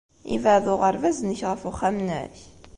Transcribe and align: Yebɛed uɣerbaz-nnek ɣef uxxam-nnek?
Yebɛed 0.31 0.65
uɣerbaz-nnek 0.73 1.41
ɣef 1.49 1.61
uxxam-nnek? 1.69 2.35